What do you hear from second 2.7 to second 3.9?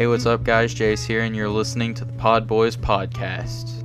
Podcast.